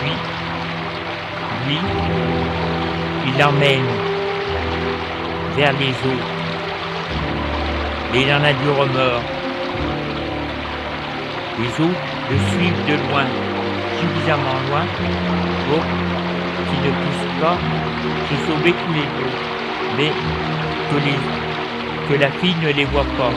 [0.00, 0.12] Puis,
[1.66, 1.78] lui,
[3.26, 3.86] il l'emmène
[5.56, 6.22] vers les eaux.
[8.14, 9.22] Et il en a du remords.
[11.58, 12.00] Les autres
[12.30, 13.26] le suivent de loin
[14.02, 14.84] suffisamment loin
[15.68, 16.11] pour
[16.76, 17.58] ne puissent pas
[18.28, 19.32] se sauver tous les deux,
[19.96, 20.12] mais
[20.90, 23.32] que, que la fille ne les voit pas.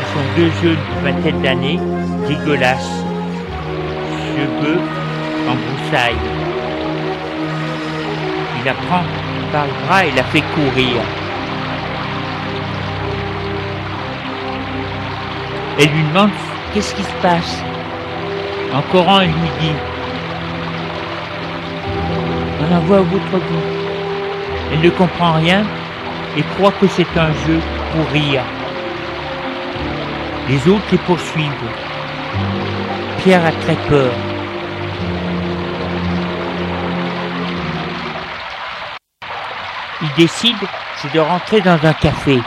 [0.00, 1.80] Ce sont deux jeunes de vingtaine d'années,
[2.28, 3.04] dégueulasses,
[4.34, 4.80] cheveux
[5.48, 6.24] en broussailles.
[8.60, 9.02] Il apprend
[9.52, 11.17] par le bras et la fait courir.
[15.78, 16.30] Elle lui demande
[16.72, 17.62] qu'est-ce qui se passe?
[18.74, 19.72] En Coran, elle lui dit
[22.60, 23.66] On envoie votre bout.
[24.72, 25.64] Elle ne comprend rien
[26.36, 27.60] et croit que c'est un jeu
[27.92, 28.42] pour rire.
[30.48, 31.70] Les autres les poursuivent.
[33.18, 34.12] Pierre a très peur.
[40.02, 40.56] il décide,
[41.12, 42.38] de rentrer dans un café.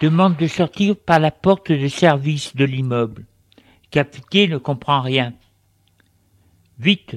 [0.00, 3.26] demande de sortir par la porte de service de l'immeuble.
[3.90, 5.34] Capité ne comprend rien.
[6.78, 7.16] Vite.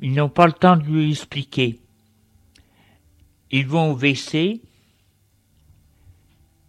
[0.00, 1.80] Ils n'ont pas le temps de lui expliquer.
[3.50, 4.60] Ils vont au WC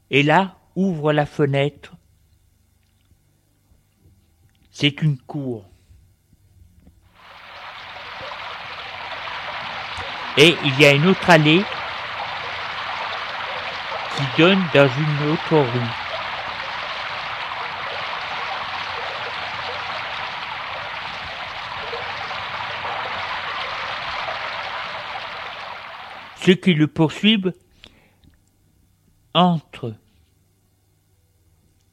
[0.10, 1.96] et là ouvre la fenêtre.
[4.72, 5.70] C'est une cour.
[10.38, 11.62] Et il y a une autre allée
[14.38, 15.80] donne dans une autre rue.
[26.42, 27.54] Ceux qui le poursuivent
[29.34, 29.94] entrent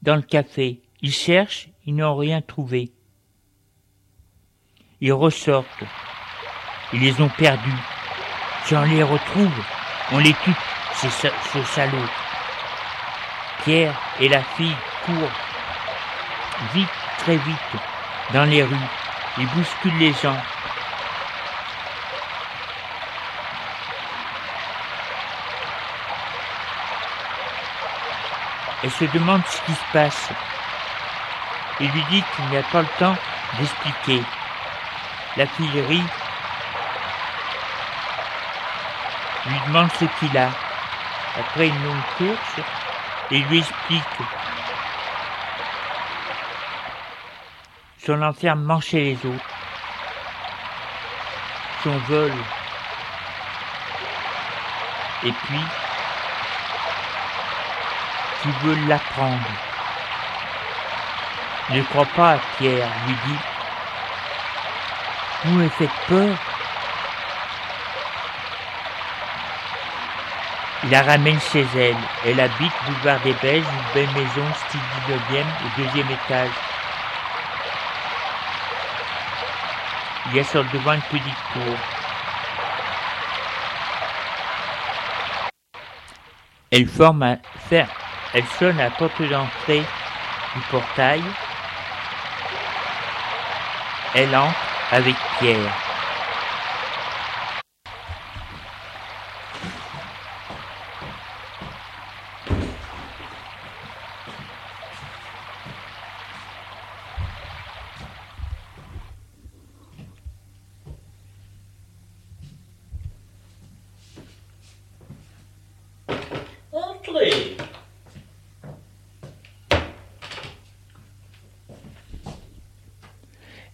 [0.02, 0.80] dans le café.
[1.02, 2.92] Ils cherchent, ils n'ont rien trouvé.
[5.00, 5.84] Ils ressortent.
[6.92, 7.70] Ils les ont perdus.
[8.64, 9.64] Si on les retrouve,
[10.12, 10.54] on les tue,
[10.96, 11.80] ces, ce.
[13.64, 15.30] Pierre et la fille courent
[16.72, 16.88] vite,
[17.18, 17.56] très vite,
[18.32, 18.76] dans les rues.
[19.38, 20.36] Ils bousculent les gens.
[28.82, 30.28] Elle se demande ce qui se passe.
[31.80, 33.16] Il lui dit qu'il n'y a pas le temps
[33.58, 34.22] d'expliquer.
[35.36, 36.02] La fille rit,
[39.46, 40.65] lui demande ce qu'il a.
[41.38, 42.66] Après une longue course,
[43.30, 44.02] il lui explique
[48.06, 49.44] son enfermement chez les autres,
[51.82, 52.32] son vol,
[55.24, 55.60] et puis
[58.42, 59.50] tu veux l'apprendre.
[61.70, 63.38] Ne crois pas, Pierre, lui dit.
[65.44, 66.55] Vous me faites peur.
[70.90, 71.96] La ramène chez elle.
[72.24, 76.50] Elle habite boulevard des Belges, une belle maison style 19e au deuxième étage.
[80.26, 81.76] Il y a sur le devant une petite cour.
[86.70, 86.88] Elle
[88.34, 89.82] elle sonne à la porte d'entrée
[90.54, 91.22] du portail.
[94.14, 94.56] Elle entre
[94.92, 95.95] avec Pierre.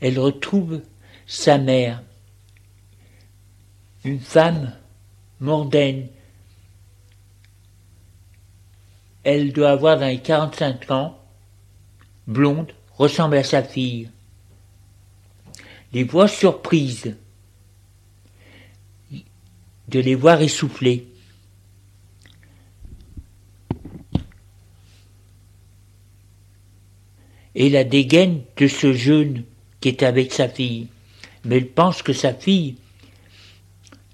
[0.02, 0.82] Elle retrouve
[1.26, 2.02] sa mère,
[4.04, 4.74] une femme
[5.38, 6.08] mondaine.
[9.22, 11.18] Elle doit avoir dans les 45 ans,
[12.26, 14.10] blonde, ressemble à sa fille.
[15.92, 17.16] Les voix surprises
[19.86, 21.06] de les voir essouffler.
[27.54, 29.44] Et la dégaine de ce jeune
[29.82, 30.86] qui est avec sa fille.
[31.44, 32.76] Mais il pense que sa fille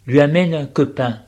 [0.07, 1.23] lui amène un copain.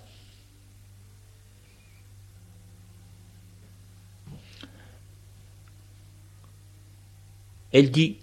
[7.73, 8.17] Elle dit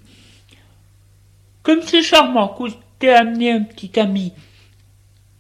[1.63, 2.63] Comme c'est charmant que
[2.99, 4.34] t'aies amené un petit ami.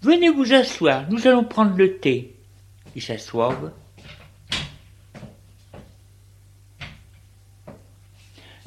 [0.03, 2.35] Venez vous asseoir, nous allons prendre le thé.
[2.95, 3.73] Ils s'assoient.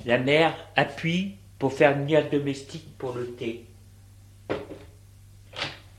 [0.05, 3.67] La mère appuie pour faire venir le domestique pour le thé.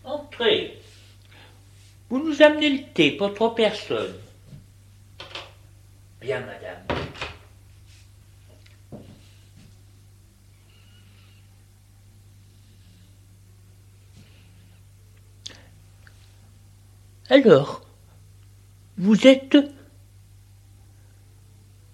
[0.03, 0.82] Entrez.
[2.09, 4.16] Vous nous amenez le thé pour trois personnes.
[6.20, 6.80] Bien, madame.
[17.30, 17.86] Alors,
[18.97, 19.57] vous êtes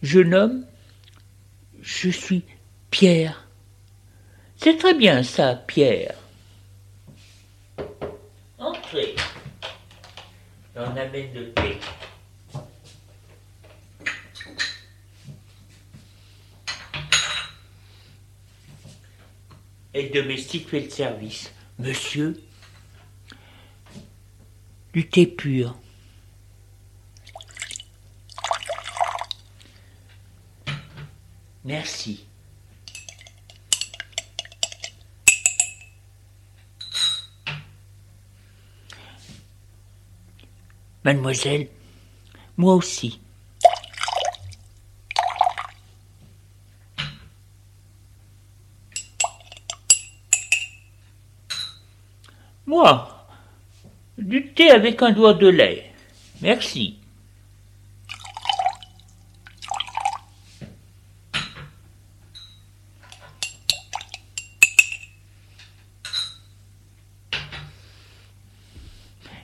[0.02, 0.66] jeune homme
[1.82, 2.44] Je suis
[2.90, 3.47] Pierre.
[4.58, 6.16] C'est très bien ça, Pierre.
[8.58, 9.16] Entrez.
[10.76, 11.78] On amène le thé.
[19.94, 21.52] Et le domestique fait le service.
[21.80, 22.42] Monsieur,
[24.94, 25.76] du thé pur.
[31.64, 32.26] Merci.
[41.08, 41.70] Mademoiselle,
[42.58, 43.22] moi aussi.
[52.66, 53.26] Moi,
[54.18, 55.94] du thé avec un doigt de lait.
[56.42, 57.00] Merci.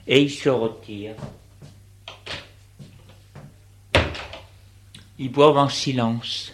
[0.06, 1.16] et ils se retirent.
[5.28, 6.52] Boivent en silence.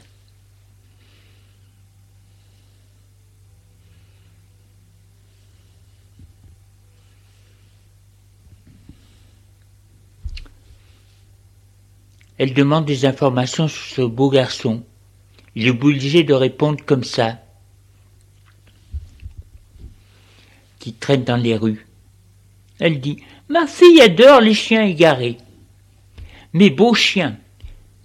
[12.38, 14.82] Elle demande des informations sur ce beau garçon.
[15.54, 17.38] Il est obligé de répondre comme ça.
[20.78, 21.86] Qui traîne dans les rues.
[22.78, 25.36] Elle dit Ma fille adore les chiens égarés.
[26.54, 27.36] Mes beaux chiens,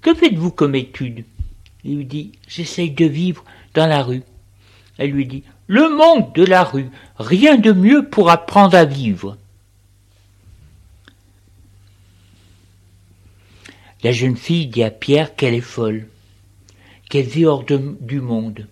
[0.06, 1.26] que faites-vous comme étude?
[1.84, 3.44] Il lui dit J'essaye de vivre
[3.74, 4.22] dans la rue.
[5.00, 9.36] Elle lui dit Le monde de la rue, rien de mieux pour apprendre à vivre.
[14.04, 16.08] La jeune fille dit à Pierre qu'elle est folle,
[17.10, 18.68] qu'elle vit hors du monde.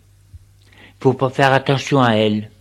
[0.76, 2.52] Il faut pas faire attention à elle.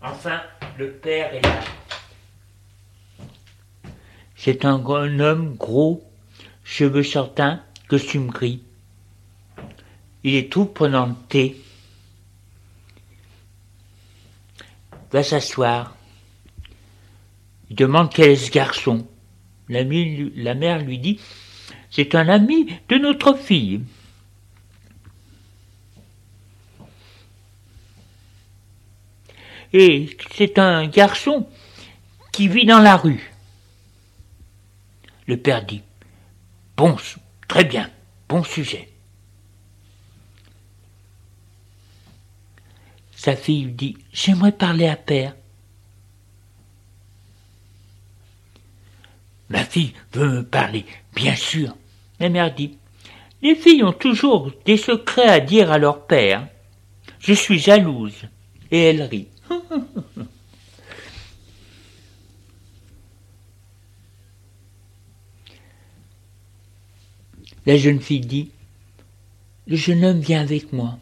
[0.00, 0.40] Enfin,
[0.78, 1.75] le père est là.
[4.36, 6.04] C'est un homme gros,
[6.62, 8.62] cheveux châtains, costume gris.
[10.24, 11.56] Il est tout prenant le thé.
[15.10, 15.96] Va s'asseoir.
[17.70, 19.06] Il demande quel est ce garçon.
[19.68, 21.18] La, mère lui dit
[21.90, 23.80] C'est un ami de notre fille.
[29.72, 31.48] Et c'est un garçon
[32.32, 33.35] qui vit dans la rue.
[35.26, 35.82] Le père dit
[36.76, 36.96] Bon,
[37.48, 37.90] très bien,
[38.28, 38.88] bon sujet.
[43.14, 45.34] Sa fille dit J'aimerais parler à père.
[49.48, 51.76] Ma fille veut me parler, bien sûr.
[52.20, 52.78] La mère dit
[53.42, 56.46] Les filles ont toujours des secrets à dire à leur père.
[57.18, 58.22] Je suis jalouse.
[58.70, 59.28] Et elle rit.
[67.66, 68.52] La jeune fille dit
[69.66, 71.00] Le jeune homme vient avec moi.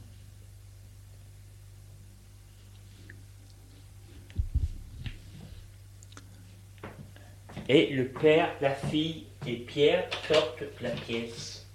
[7.68, 11.66] Et le père, la fille et Pierre sortent la pièce.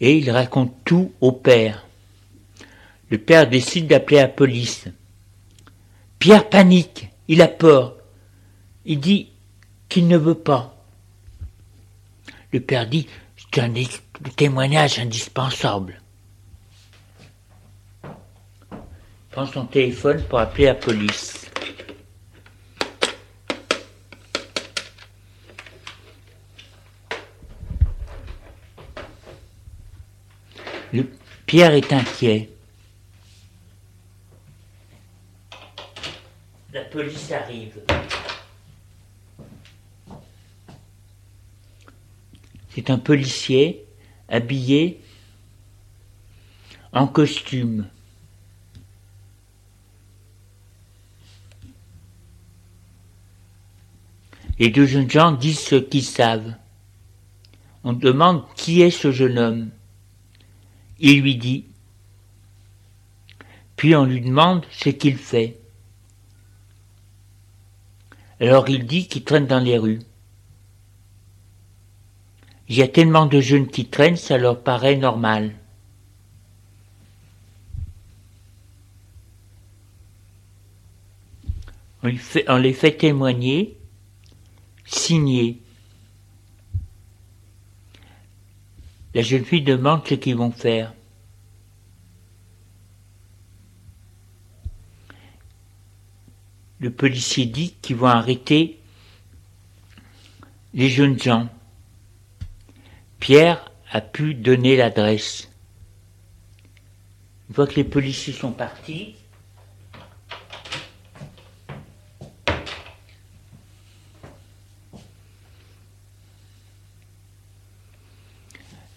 [0.00, 1.86] Et il raconte tout au père.
[3.10, 4.88] Le père décide d'appeler la police.
[6.24, 7.96] Pierre panique, il a peur.
[8.86, 9.28] Il dit
[9.90, 10.74] qu'il ne veut pas.
[12.50, 13.06] Le père dit,
[13.36, 13.70] c'est un
[14.34, 16.00] témoignage indispensable.
[19.32, 21.44] prend son téléphone pour appeler la police.
[31.44, 32.53] Pierre est inquiet.
[36.94, 37.80] Police arrive.
[42.68, 43.84] C'est un policier
[44.28, 45.00] habillé
[46.92, 47.88] en costume.
[54.60, 56.54] Les deux jeunes gens disent ce qu'ils savent.
[57.82, 59.70] On demande qui est ce jeune homme.
[61.00, 61.64] Il lui dit.
[63.74, 65.58] Puis on lui demande ce qu'il fait.
[68.40, 70.00] Alors il dit qu'il traîne dans les rues.
[72.68, 75.54] Il y a tellement de jeunes qui traînent, ça leur paraît normal.
[82.02, 83.78] On, les fait témoigner
[84.84, 85.62] signé.
[89.14, 90.92] La jeune fille demande ce qu'ils vont faire.
[96.84, 98.78] Le policier dit qu'ils vont arrêter
[100.74, 101.48] les jeunes gens.
[103.20, 105.48] Pierre a pu donner l'adresse.
[107.48, 109.14] Une fois que les policiers sont partis,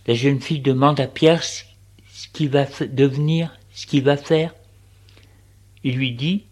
[0.06, 1.64] La jeune fille demande à Pierre ce
[2.34, 4.54] qu'il va devenir, ce qu'il va faire.
[5.86, 6.48] Il lui dit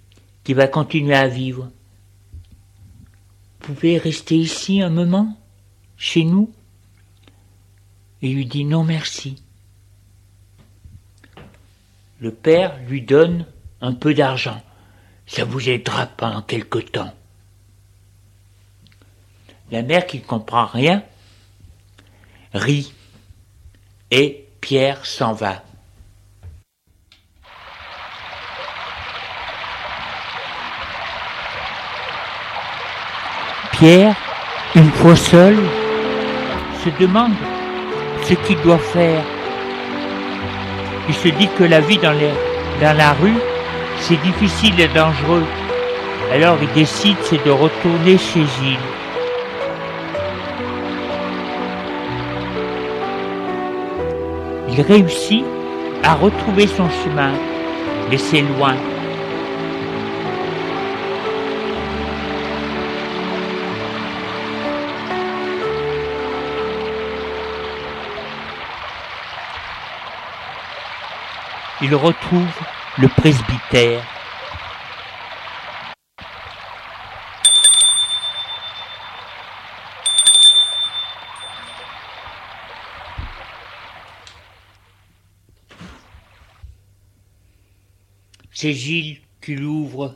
[0.46, 1.70] qu'il va continuer à vivre.
[3.60, 5.36] Vous pouvez rester ici un moment,
[5.98, 6.54] chez nous
[8.22, 9.42] Il lui dit non merci.
[12.20, 13.46] Le père lui donne
[13.82, 14.62] un peu d'argent.
[15.26, 17.14] Ça vous aidera pendant quelque temps.
[19.72, 21.04] La mère qui ne comprend rien
[22.54, 22.94] rit
[24.12, 25.64] et Pierre s'en va.
[33.80, 34.16] Pierre,
[34.74, 35.58] une fois seul,
[36.82, 37.34] se demande
[38.24, 39.22] ce qu'il doit faire.
[41.10, 42.14] Il se dit que la vie dans,
[42.82, 43.38] la rue,
[44.00, 45.44] c'est difficile et dangereux.
[46.32, 48.80] Alors il décide c'est de retourner chez Gilles.
[54.70, 55.44] Il réussit
[56.02, 57.34] à retrouver son chemin,
[58.10, 58.76] mais c'est loin.
[71.82, 72.48] Il retrouve
[72.98, 74.02] le presbytère.
[88.54, 90.16] C'est Gilles qui l'ouvre.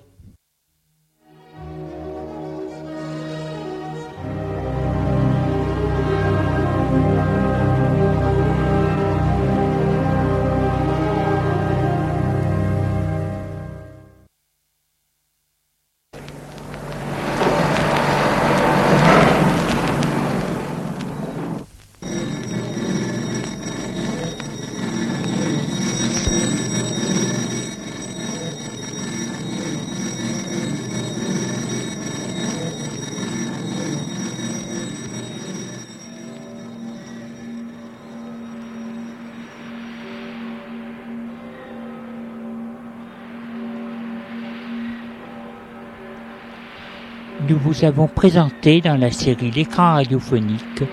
[47.79, 50.83] Nous avons présenté dans la série L'écran radiophonique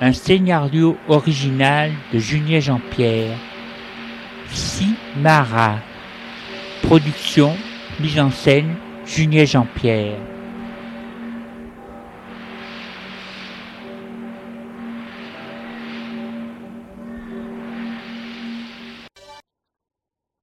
[0.00, 3.36] un scénario original de Julien Jean-Pierre,
[4.50, 5.76] Simara.
[6.82, 7.54] Production,
[8.00, 8.74] mise en scène,
[9.06, 10.18] Julien Jean-Pierre.